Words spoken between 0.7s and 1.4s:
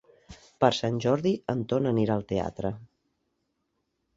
Sant Jordi